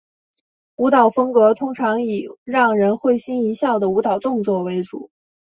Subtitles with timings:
[0.77, 5.11] 舞蹈风格通常以让人会心一笑的舞蹈动作为主。